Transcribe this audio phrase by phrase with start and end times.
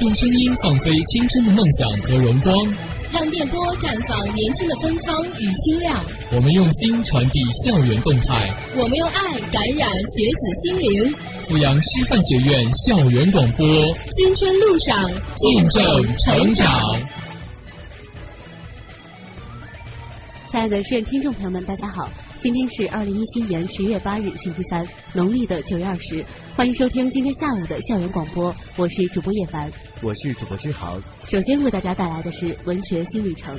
[0.00, 2.56] 用声音放飞青春的梦想和荣光，
[3.12, 6.02] 让电波绽放年轻的芬芳与清亮。
[6.32, 11.14] 我们用心传递校园动态，我们用爱感染学子心灵。
[11.44, 13.66] 阜阳师范学院校园广播，
[14.12, 14.96] 青春路上
[15.36, 16.66] 见证成长。
[20.50, 22.10] 亲爱的实验听众朋友们，大家好！
[22.40, 26.24] 今天是二零一七年十月八日，星期三，农历的九月二十。
[26.56, 29.70] 欢迎收听今天下午的校园广播，我是主播叶凡，
[30.02, 31.00] 我是主播志豪。
[31.24, 33.56] 首先为大家带来的是文学新旅程。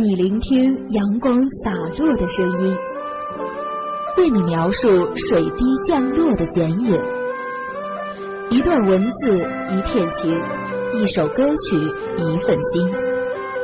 [0.00, 2.74] 你聆听阳光洒落的声音，
[4.16, 6.98] 为你描述水滴降落的剪影。
[8.48, 10.32] 一段文字，一片情；
[10.94, 11.76] 一首歌曲，
[12.16, 12.90] 一份心。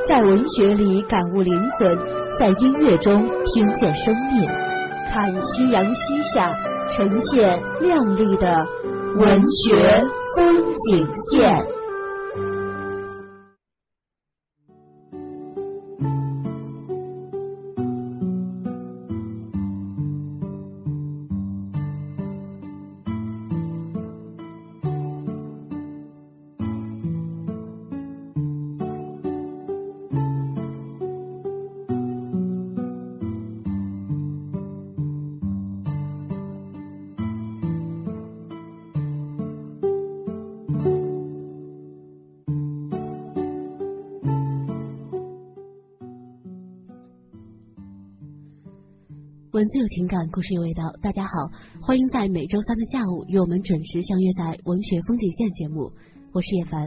[0.07, 1.99] 在文学里感悟灵魂，
[2.39, 4.47] 在音乐中听见生命。
[5.11, 6.53] 看夕阳西下，
[6.91, 7.49] 呈现
[7.81, 8.63] 亮丽的
[9.17, 10.05] 文学
[10.37, 10.55] 风
[10.91, 11.76] 景线。
[49.57, 50.83] 文字有情感，故事有味道。
[51.01, 55.91] 大家好，欢迎在每周三的下午与我们准时相约在《文学风景线》节目。
[56.33, 56.87] 我是叶凡。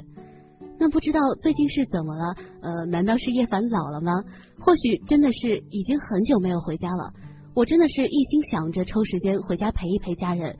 [0.78, 2.35] 那不知道最近是怎么了？
[2.62, 4.13] 呃，难道是叶凡老了吗？
[4.59, 7.12] 或许真的是已经很久没有回家了。
[7.56, 10.56] 我真的是一心想着抽时间回家陪一陪家人。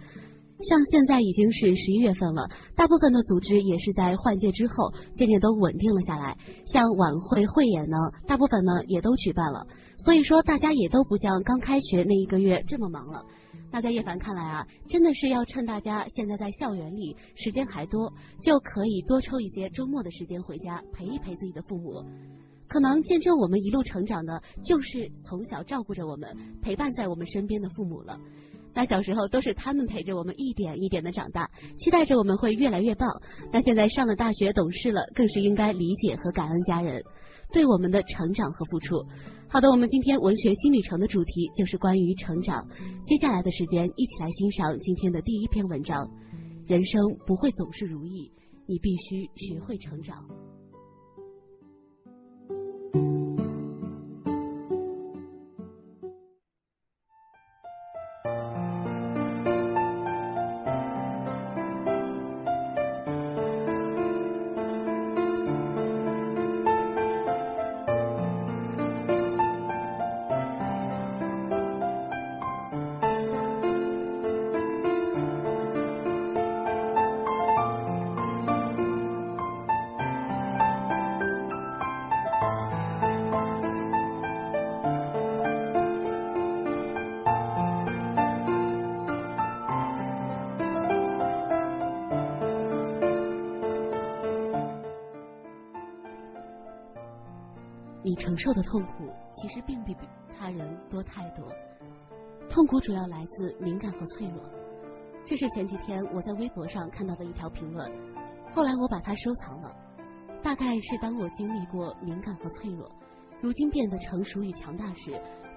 [0.62, 6.38] 像现在已经是十一月份了，大部分的组织也是在换届之后渐渐都稳定了下来。
[6.66, 7.98] 像晚会、汇演呢，
[8.28, 9.66] 大部分呢也都举办了，
[9.98, 13.26] 所以说大家也都不像刚开学那一个月这么忙了。
[13.72, 22.04] 那在叶凡看来啊，真的是要趁大家现在在校园里时间还多，就可以多抽一些周末的时间回家陪一陪自己的父母。
[22.68, 28.20] 可能见证我们一路成长的，就是从小照顾着我们、陪伴在我们身边的父母了。
[28.80, 31.46] 那小时候都是他们陪着我们一点一点的长大，
[31.78, 33.10] 期待着我们会越来越棒。
[33.52, 37.04] 那现在上了大学懂事了，更是应该理解和感恩家人
[37.52, 38.96] 对我们的成长和付出。
[39.50, 42.66] 好的，我们今天文学新旅程的主题就是关于成长。
[43.04, 46.10] 接下来的时间，一起来欣赏今天的第一篇文章：
[46.66, 48.32] 人生不会总是如意，
[48.66, 50.16] 你必须学会成长。
[98.20, 99.96] 承受的痛苦其实并比
[100.38, 101.48] 他人多太多，
[102.50, 104.44] 痛苦主要来自敏感和脆弱。
[105.26, 107.90] 这是前几天我在微博上看到的一条评论，
[108.54, 109.74] 后来我把它收藏了。
[110.44, 112.90] 大概是当我经历过敏感和脆弱，
[113.42, 115.12] 如今变得成熟与强大时，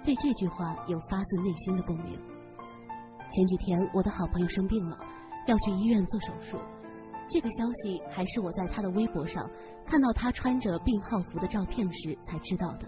[0.04, 2.19] 对这句话有发自内心的共鸣。
[3.31, 4.98] 前几天我的好朋友生病了，
[5.46, 6.58] 要去医院做手术。
[7.32, 9.50] 这个消息还是我在他的微博上
[9.87, 12.87] 看到他穿着病号服的照片时才知道的。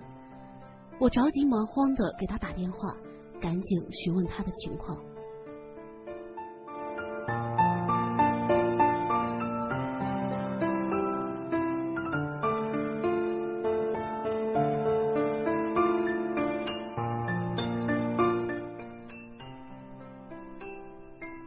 [0.98, 2.94] 我着急忙慌的给他打电话，
[3.40, 5.02] 赶紧询问他的情况。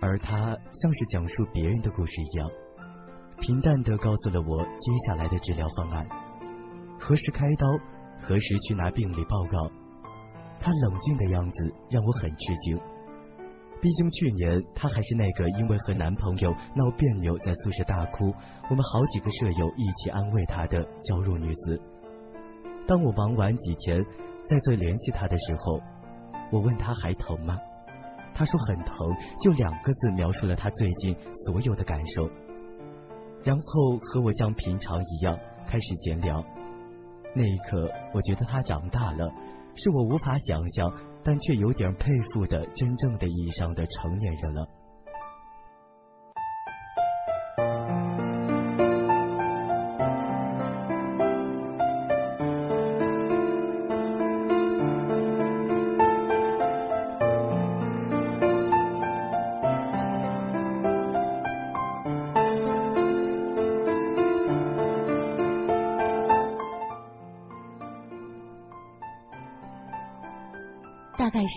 [0.02, 2.50] 而他像是讲述别人的故事一样。
[3.40, 6.08] 平淡的告诉了我接下来的治疗方案，
[7.00, 7.68] 何时开刀，
[8.20, 9.72] 何时去拿病理报告。
[10.60, 12.76] 他冷静的样子让我很吃惊。
[13.80, 18.34] 毕竟去年她还是那个因为和男朋友闹别扭在宿舍大哭，
[18.72, 21.80] 我们好几个舍友一起安慰她的娇弱女子。
[22.88, 24.04] 当我忙完几天
[24.46, 25.80] 再次联系她的时候，
[26.52, 27.56] 我问她还疼吗？
[28.34, 28.98] 她说很疼，
[29.40, 32.28] 就两个字描述了她最近所有的感受。
[33.44, 35.38] 然后和我像平常一样
[35.68, 36.44] 开始闲聊。
[37.36, 39.30] 那一刻，我觉得他长大了，
[39.76, 40.92] 是我无法想象。
[41.24, 44.66] 但却有点佩服的真正的意义上的成年人了。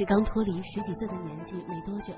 [0.00, 2.14] 是刚脱离十几岁的年纪没多久，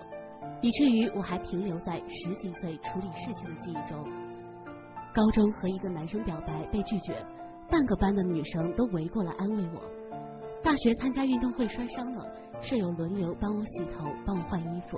[0.61, 4.01] 以至于我还停留在十几岁处理事情的记忆中。
[5.13, 7.13] 高中和一个男生表白被拒绝，
[7.69, 9.83] 半个班的女生都围过来安慰我。
[10.63, 12.25] 大学参加运动会摔伤了，
[12.61, 14.97] 舍友轮流帮我洗头，帮我换衣服。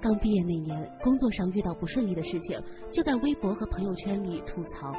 [0.00, 2.56] 刚毕业那年，工作上遇到不顺利的事情，
[2.92, 4.92] 就在微博和朋友圈里吐槽。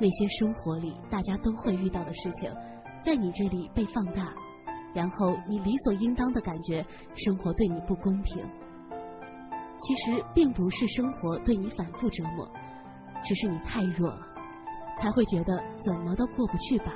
[0.00, 2.52] 那些生活里大家都会遇到的事情，
[3.04, 4.34] 在你这里被放大。
[4.94, 6.84] 然后你理所应当的感觉
[7.14, 8.44] 生活对你不公平，
[9.78, 12.48] 其实并不是生活对你反复折磨，
[13.22, 14.26] 只是你太弱了，
[14.98, 16.92] 才会觉得怎么都过不去吧。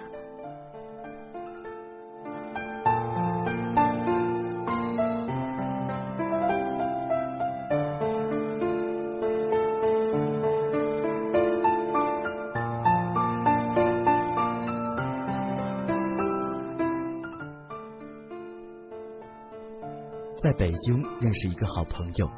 [20.46, 22.31] 在北京认识一个好朋友，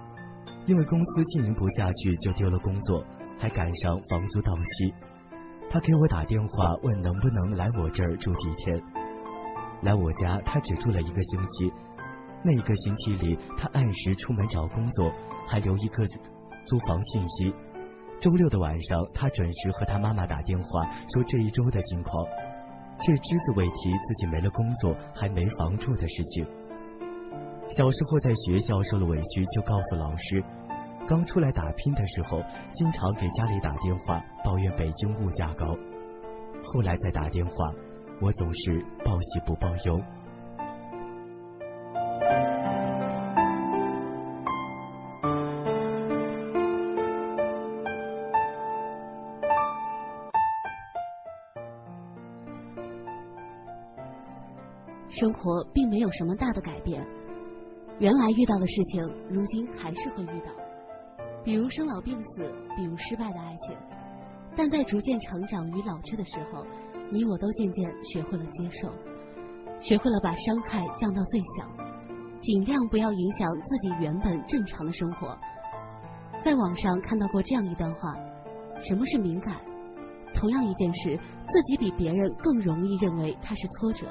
[0.65, 3.05] 因为公司经营不下去就丢了工作，
[3.39, 4.91] 还赶上房租到期。
[5.69, 8.83] 他给我打电话问能不能来我这儿住几天。
[9.83, 11.71] 来我家，他只住了一个星期。
[12.43, 15.13] 那一个星期里，他按时出门找工作，
[15.47, 17.55] 还留一个租房信息。
[18.19, 22.25] 周六的晚上，他准时和他妈妈打电话说这一周的情况，
[23.03, 26.47] 却只字未提自己没了工作还没房住的事情。
[27.71, 30.43] 小时候在学校受了委屈就告诉老师，
[31.07, 32.43] 刚出来打拼的时候，
[32.73, 35.77] 经常给家里打电话抱怨北京物价高。
[36.65, 37.71] 后来再打电话，
[38.21, 40.01] 我总是报喜不报忧。
[55.11, 57.05] 生活并没有什么大的改变。
[57.99, 60.53] 原来遇到的事情，如今还是会遇到，
[61.43, 63.77] 比如生老病死，比如失败的爱情。
[64.57, 66.65] 但在逐渐成长与老去的时候，
[67.11, 68.89] 你我都渐渐学会了接受，
[69.81, 71.69] 学会了把伤害降到最小，
[72.41, 75.37] 尽量不要影响自己原本正常的生活。
[76.41, 78.15] 在网上看到过这样一段话：
[78.81, 79.57] 什么是敏感？
[80.35, 81.19] 同样一件事，
[81.49, 84.07] 自己比别人更容易认为它是挫折。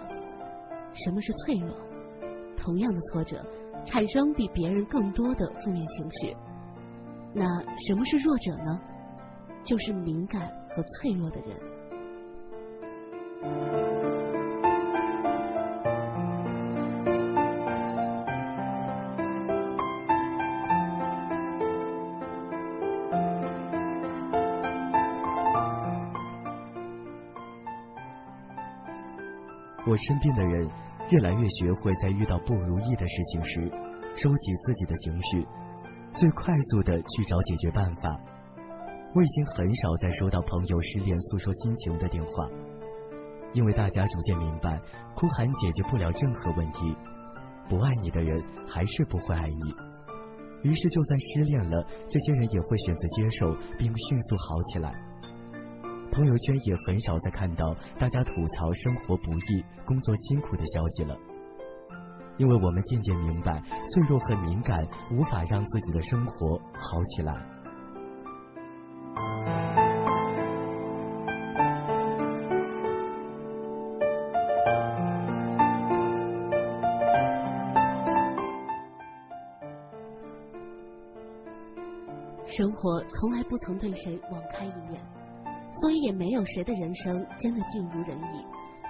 [0.94, 1.74] 什么是脆弱？
[2.58, 3.46] 同样的挫折。
[3.86, 6.36] 产生比别人更多的负面情绪，
[7.34, 7.46] 那
[7.78, 8.80] 什么是弱者呢？
[9.64, 11.58] 就是敏感和脆弱的人。
[29.86, 30.70] 我身边的人。
[31.10, 33.62] 越来越学会在遇到不如意的事情时，
[34.14, 35.48] 收集自己的情绪，
[36.14, 38.20] 最快速的去找解决办法。
[39.16, 42.46] 我已经很少再收到朋友失恋诉说心情的电话，
[43.54, 44.78] 因为大家逐渐明白，
[45.16, 46.94] 哭喊解决不了任何问题，
[47.70, 49.74] 不爱你的人还是不会爱你。
[50.64, 54.94] 于是，就算失恋了，这些人也会选择接受，并迅速好起来。
[56.12, 61.16] 朋友圈也很少再看到大家吐槽生活不易、工作辛苦的消息了，
[62.38, 63.62] 因为我们渐渐明白，
[63.92, 67.34] 脆弱和敏感无法让自己的生活好起来。
[82.48, 85.00] 生活从来不曾对谁网开一面。
[85.82, 88.46] 所以也没有谁的人生真的尽如人意，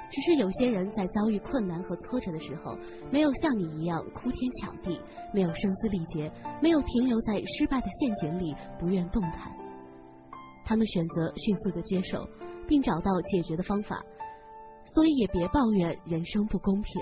[0.10, 2.77] 只是有些人在遭遇困难和挫折的时候，
[3.12, 5.00] 没有像你一样哭天抢地，
[5.34, 9.51] 没有声嘶力竭，没有停留在失败的陷阱里不愿动弹。
[10.65, 12.27] 他们选择迅速的接受，
[12.67, 14.03] 并找到解决的方法。
[14.86, 17.01] 所以也别抱怨人生不公平。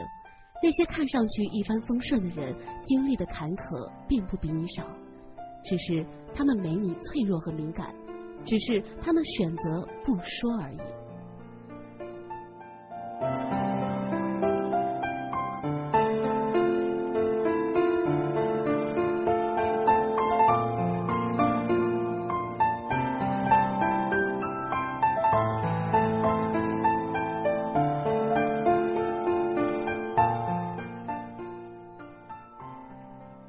[0.64, 4.84] 那些看上去一帆风顺的人，经历的坎坷并不比你少，
[5.64, 7.94] 只是他们没你脆弱和敏感，
[8.46, 10.78] 只是他们选择不说而已。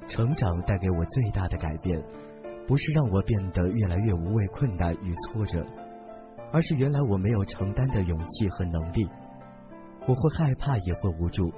[0.09, 2.03] 成长带给我最大的改变，
[2.67, 5.65] 不是让我变得越来越无畏困难与挫折，
[6.53, 9.09] 而是原来我没有承担的勇气和能力。
[10.07, 11.53] 我会害怕，也会无助。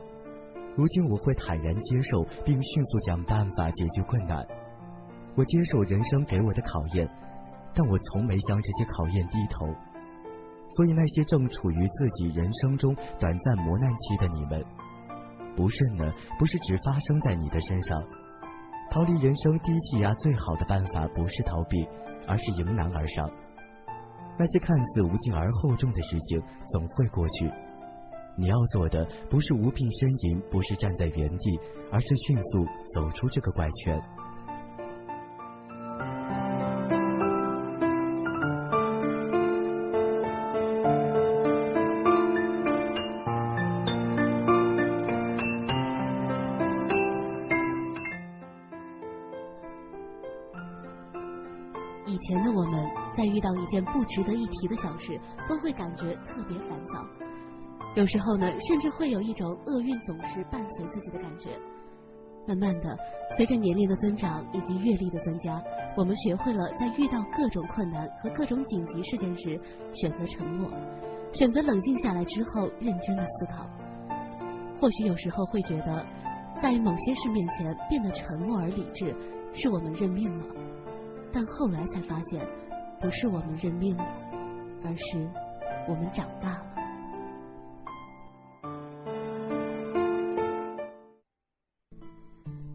[0.76, 4.46] 如今我会坦然接受，并迅速想办法解决困难。
[5.34, 7.08] 我接受人生给我的考验，
[7.74, 9.66] 但我从没向这些考验低头。
[10.70, 14.62] 所以那些正处于自己人生中短暂磨难期的你们，
[15.56, 17.98] 不顺呢，不是只发生在你的身上。
[18.90, 21.87] 逃离人生低气压最好的办法，不是逃避，
[22.26, 23.30] 而是迎难而上。
[24.38, 26.40] 那些看似无尽而厚重的事情，
[26.71, 27.50] 总会过去。
[28.37, 31.61] 你要做的，不是无病呻吟，不是站在原地，
[31.92, 32.64] 而是迅速
[32.95, 34.00] 走出这个怪圈。
[53.48, 57.02] 到一件不值得一提的小事，都会感觉特别烦躁。
[57.94, 61.58] 有时候呢，甚至会有一种厄运总是伴随自己的感觉。
[62.46, 62.96] 慢慢的，
[63.36, 65.62] 随着年龄的增长以及阅历的增加，
[65.96, 69.58] 我们学会了在遇到各种困难和各种紧急事件时，
[69.92, 70.70] 选择沉默，
[71.32, 73.66] 选择冷静下来之后认真的思考。
[74.80, 76.06] 或许有时候会觉得，
[76.62, 79.14] 在某些事面前变得沉默而理智，
[79.52, 80.46] 是我们认命了。
[81.30, 82.40] 但后来才发现，
[83.00, 84.04] 不是我们认命了，
[84.84, 85.18] 而是
[85.88, 86.64] 我们长大了。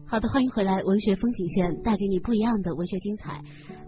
[0.06, 3.38] 好的，欢迎回来，文学风景线带给你不一样的文学精彩。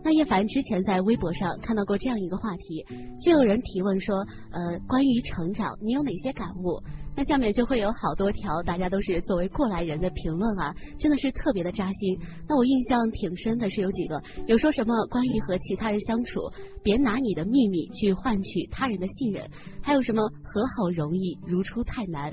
[0.02, 2.84] 那叶凡之前在微博上看到过这样一个话题，
[3.20, 4.16] 就有人提问说，
[4.50, 6.82] 呃，关于成长，你有哪些感悟？
[7.16, 12.18] 那下面就会有好多条，大家都是作为过来人的评论啊，真的是特别的扎心。
[12.46, 16.40] 那我印象挺深的是有几个，有说什么关于和其他人相处，
[16.82, 19.48] 别拿你的秘密去换取他人的信任，
[19.80, 22.30] 还有什么和好容易，如初太难。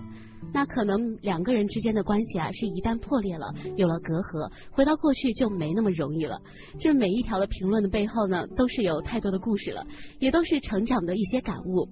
[0.54, 6.38] 那可能两个人之间的关系啊，是一旦破裂了，有了隔阂，回到过去就没那么容易了。
[6.78, 9.88] 这每一条的评论的背后呢，都是有太多的故事了，
[10.20, 11.88] 也都是成长的一些感悟。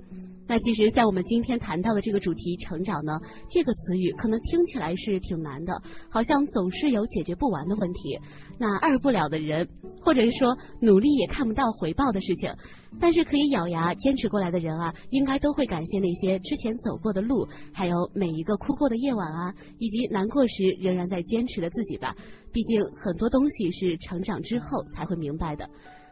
[0.48, 3.18] 那其实像我们今天谈到的这个主题“成长”呢，
[3.50, 8.20] 这个词语可能听起来是挺难的，好像总是有解决不完的问题，
[8.58, 9.68] 那二不了的人，
[10.02, 12.54] 或者是说努力也看不到回报的事情。
[13.00, 22.14] 但是可以咬牙坚持过来的人啊，应该都会感谢那些之前走过的路，还有每一个哭过的夜晚啊，以及难过时仍然在坚持的自己吧。
[22.52, 25.70] 毕竟很多东西是成长之后才会明白的。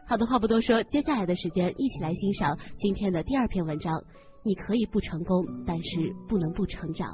[0.09, 3.93] 好的，话不多说，接下来的时间一起来欣赏今天的第二篇文章。
[4.41, 7.07] 你可以不成功，但是不能不成长。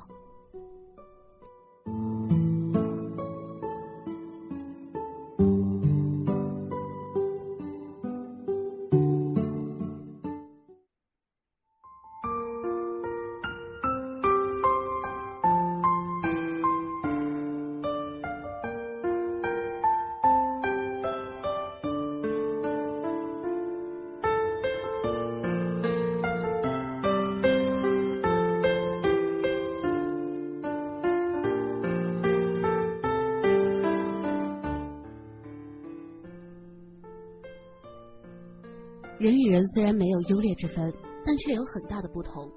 [39.17, 40.93] 人与人虽然没有优劣之分，
[41.25, 42.51] 但却有很大的不同。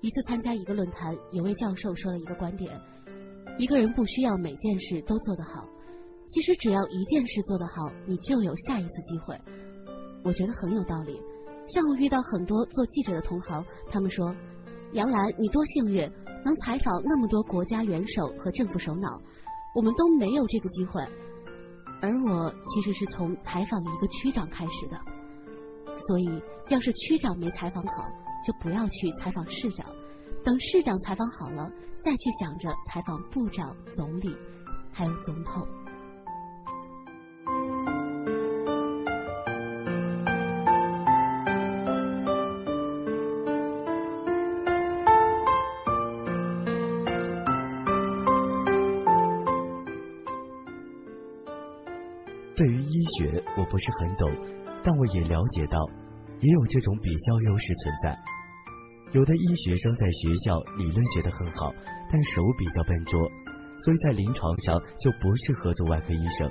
[0.00, 2.80] 一次参加一个论坛，有位教授说了一个观点：
[3.58, 5.68] 一个人不需要每件事都做得好，
[6.26, 9.36] 其实只要一件事做得好，你就有下一次机会。
[10.22, 11.20] 我觉得很有道理。
[11.66, 14.32] 像我遇到很多做记者的同行，他们说
[14.94, 16.08] ：“杨澜，你多幸运，
[16.44, 19.20] 能采访那么多国家元首和政府首脑，
[19.74, 21.02] 我们都没有这个机会。”
[22.00, 24.96] 而我其实是从采访一个区长开始的。
[26.06, 28.08] 所以，要是区长没采访好，
[28.46, 29.84] 就不要去采访市长；
[30.44, 34.34] 等市长采访好了，再去想着采访部长、总理，
[34.92, 35.66] 还有总统。
[52.56, 54.28] 对于医学，我不是很懂，
[54.88, 55.78] 但我也了解到，
[56.40, 58.18] 也有这种比较优势存在。
[59.12, 61.70] 有的医学生在学校理论学得很好，
[62.10, 63.20] 但手比较笨拙，
[63.80, 66.50] 所以在临床上就不适合做外科医生。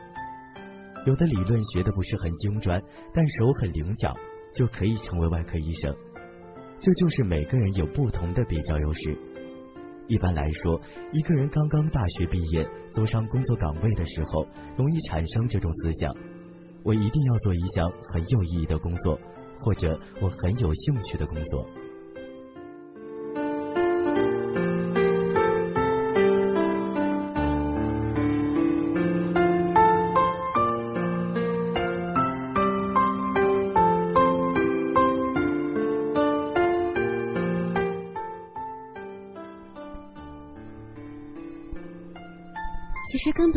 [1.07, 2.79] 有的理论学得不是很精专，
[3.11, 4.13] 但手很灵巧，
[4.53, 5.91] 就可以成为外科医生。
[6.79, 9.17] 这就是每个人有不同的比较优势。
[10.05, 10.79] 一般来说，
[11.11, 14.45] 一个人刚刚大学毕业走上工作岗位的时候，
[14.77, 16.15] 容易产生这种思想：
[16.83, 19.19] 我一定要做一项很有意义的工作，
[19.59, 21.67] 或者我很有兴趣的工作。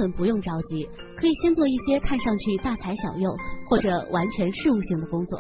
[0.00, 3.36] 本不用着急，可以先做一些看上去大材小用
[3.68, 5.38] 或者完全事务性的工作。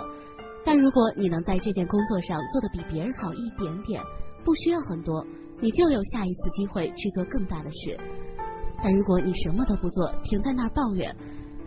[0.62, 4.02] 但如果你能在这件工作上做得比别人好一点点，
[4.44, 5.26] 不需要很多，
[5.58, 7.98] 你就有下一次机会去做更大的事。
[8.82, 11.16] 但如果你什么都不做，停在那儿抱怨，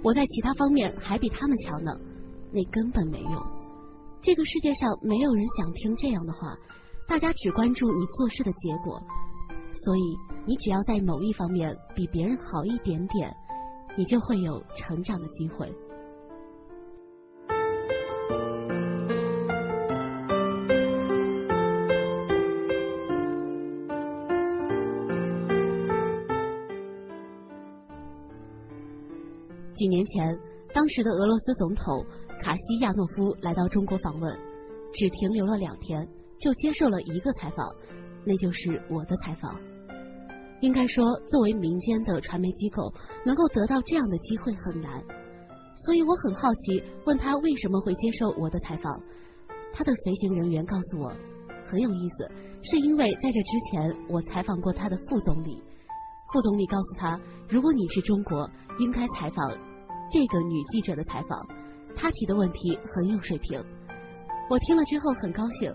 [0.03, 1.91] 我在其他方面还比他们强呢，
[2.51, 3.43] 那根本没用。
[4.21, 6.55] 这个世界上没有人想听这样的话，
[7.07, 9.01] 大家只关注你做事的结果。
[9.75, 13.35] 所以，你只要在某一方面比别人好一点点，
[13.97, 15.67] 你就会有成长的机会。
[29.73, 30.39] 几年前，
[30.73, 32.05] 当时的俄罗斯总统
[32.39, 34.31] 卡西亚诺夫来到中国访问，
[34.93, 36.07] 只停留了两天，
[36.39, 37.67] 就接受了一个采访。
[38.25, 39.59] 那就是我的采访。
[40.61, 42.91] 应该说，作为民间的传媒机构，
[43.25, 45.03] 能够得到这样的机会很难。
[45.75, 48.97] 所以我很好奇，问他为什么会接受我的采访。
[49.73, 51.11] 他的随行人员告诉我，
[51.65, 52.31] 很有意思，
[52.61, 55.61] 是因为在这之前我采访过他的副总理。
[56.31, 59.49] 副总理告诉他，如果你去中国，应该采访
[60.11, 61.45] 这个女记者的采访，
[61.95, 63.61] 她提的问题很有水平。
[64.49, 65.73] 我听了之后很高兴。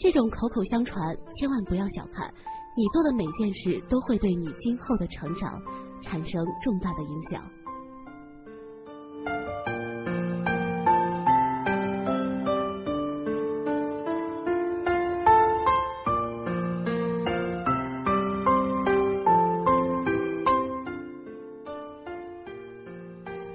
[0.00, 2.26] 这种口口相传，千万不要小看。
[2.74, 5.60] 你做的每件事都会对你今后的成长
[6.00, 7.44] 产生重大的影响。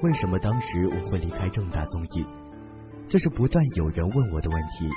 [0.03, 2.23] 为什么当时我会离开正大综艺？
[3.07, 4.87] 这是不断有人问我的问题。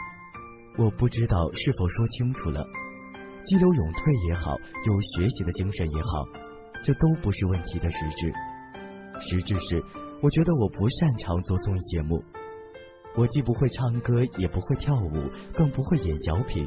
[0.79, 2.65] 我不知道是否说清楚了，
[3.43, 4.55] 激流勇退也好，
[4.87, 6.25] 有学习的精神也好，
[6.85, 8.33] 这都不是问题的实质。
[9.19, 9.83] 实质是，
[10.23, 12.23] 我觉得我不擅长做综艺节目，
[13.17, 16.65] 我既不会唱歌，也不会跳舞，更不会演小品。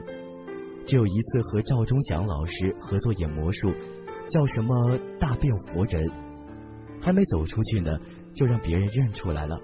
[0.85, 3.73] 只有一次和赵忠祥老师合作演魔术，
[4.27, 6.05] 叫什么大变活人，
[6.99, 7.97] 还没走出去呢，
[8.33, 9.57] 就让别人认出来了，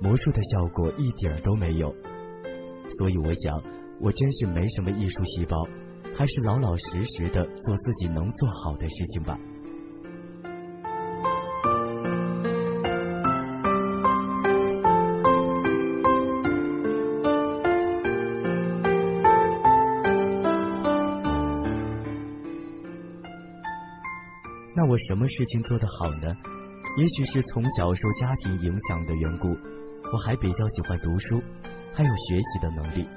[0.00, 1.94] 魔术的效果一点都没有。
[2.96, 3.54] 所以我想，
[4.00, 5.56] 我真是没什么艺术细胞，
[6.14, 9.38] 还是老老实实的做自己能做好的事情吧。
[24.74, 26.34] 那我什么事情做得好呢？
[26.96, 29.48] 也许是从小受家庭影响的缘故，
[30.12, 31.40] 我还比较喜欢读书。
[31.92, 33.08] 还有学习的能力，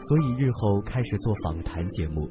[0.00, 2.28] 所以日后开始做访谈节目。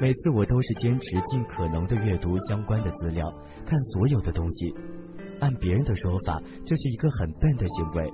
[0.00, 3.30] 每次我都是坚持尽可能的阅读相关的资料，
[3.66, 4.74] 看所有的东西。
[5.40, 8.12] 按别人的说法，这是一个很笨的行为。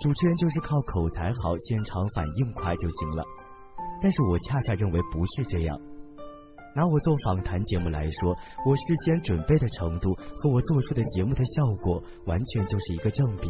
[0.00, 3.24] 主持人就是靠口才好、现场反应快就行了。
[4.02, 5.78] 但是我恰恰认为不是这样。
[6.74, 13.48] 拿我做访谈节目来说，我事先准备的程度和我做出的节目的效果，完全就是一个正比。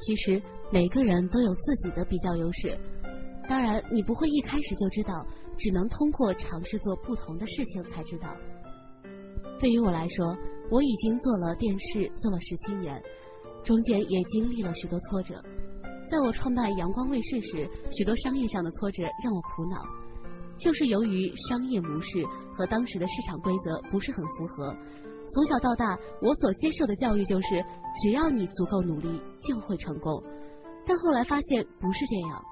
[0.00, 2.76] 其实每个人都有自己的比较优势，
[3.48, 5.24] 当然你不会一开始就知道，
[5.58, 8.34] 只能通过尝试做不同的事情才知道。
[9.58, 10.36] 对于我来说，
[10.70, 13.00] 我已经做了电视做了十七年，
[13.62, 15.34] 中间也经历了许多挫折。
[16.08, 19.82] 在我创办阳光卫视时，许多商业上的挫折让我苦恼，
[20.58, 22.24] 就是由于商业模式
[22.56, 24.74] 和当时的市场规则不是很符合。
[25.28, 27.64] 从小到大，我所接受的教育就是，
[28.02, 30.22] 只要你足够努力，就会成功。
[30.84, 32.44] 但后来发现不是这样。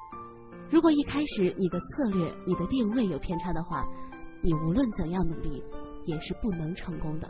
[0.71, 3.85] 如果一开始你的策略、你的定位有偏差的话，
[4.43, 5.63] 你无论怎样努力，
[6.05, 7.29] 也是不能成功的。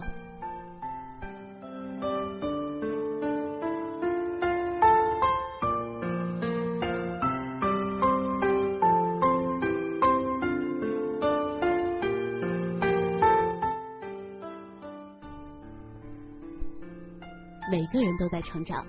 [17.99, 18.87] 个人都在成长，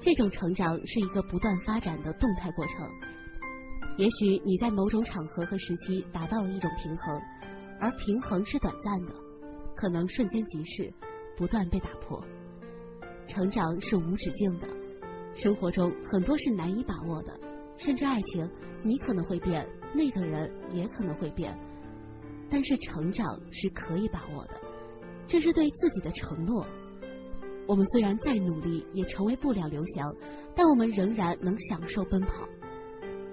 [0.00, 2.88] 这种成长是一个不断发展的动态过程。
[3.96, 7.20] 也许你在某种场合和时期达到了一种平衡，
[7.80, 9.14] 而平衡是短暂的，
[9.76, 10.92] 可能瞬间即逝，
[11.36, 12.20] 不断被打破。
[13.26, 14.66] 成长是无止境的，
[15.34, 17.38] 生活中很多是难以把握的，
[17.76, 18.48] 甚至爱情，
[18.82, 21.56] 你可能会变，那个人也可能会变，
[22.50, 24.60] 但是成长是可以把握的，
[25.26, 26.66] 这是对自己的承诺。
[27.68, 30.10] 我们虽然再努力，也成为不了刘翔，
[30.56, 32.48] 但我们仍然能享受奔跑。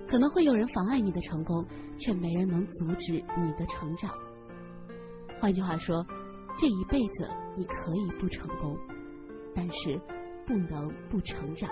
[0.05, 1.65] 可能会有人妨碍你的成功，
[1.97, 4.11] 却没人能阻止你的成长。
[5.39, 6.05] 换句话说，
[6.57, 8.77] 这一辈子你可以不成功，
[9.55, 9.97] 但是
[10.45, 11.69] 不能不成长。